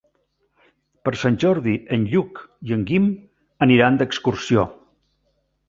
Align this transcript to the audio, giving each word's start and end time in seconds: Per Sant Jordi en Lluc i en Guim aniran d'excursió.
Per 1.09 1.13
Sant 1.23 1.37
Jordi 1.43 1.75
en 1.99 2.07
Lluc 2.15 2.41
i 2.71 2.75
en 2.79 2.87
Guim 2.89 3.07
aniran 3.69 4.03
d'excursió. 4.03 4.69